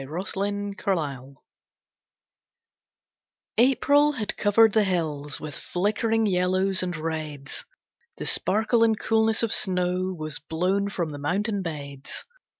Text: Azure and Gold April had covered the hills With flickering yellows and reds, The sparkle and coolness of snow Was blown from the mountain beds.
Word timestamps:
Azure 0.01 0.43
and 0.45 0.75
Gold 0.75 1.37
April 3.59 4.13
had 4.13 4.35
covered 4.35 4.73
the 4.73 4.83
hills 4.83 5.39
With 5.39 5.53
flickering 5.53 6.25
yellows 6.25 6.81
and 6.81 6.97
reds, 6.97 7.65
The 8.17 8.25
sparkle 8.25 8.83
and 8.83 8.99
coolness 8.99 9.43
of 9.43 9.53
snow 9.53 10.11
Was 10.17 10.39
blown 10.39 10.89
from 10.89 11.11
the 11.11 11.19
mountain 11.19 11.61
beds. 11.61 12.23